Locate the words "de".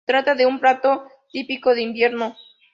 0.33-0.47, 1.75-1.83